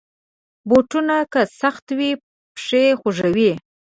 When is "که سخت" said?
1.33-1.85